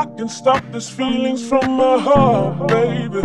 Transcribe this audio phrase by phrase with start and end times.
[0.00, 3.18] I can stop these feelings from my heart, baby.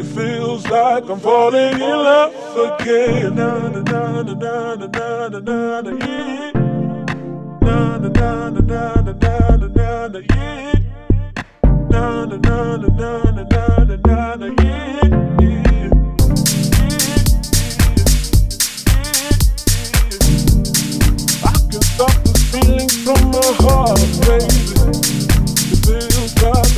[0.00, 2.34] It feels like I'm falling in love
[2.80, 3.34] again.
[3.36, 6.52] Na na na na na na na na na yeah.
[7.62, 10.74] Na na na na na na na na na yeah.
[11.90, 15.90] Na na na na na na na na na na yeah.
[22.50, 25.29] Feelings from my heart, baby.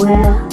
[0.00, 0.49] well.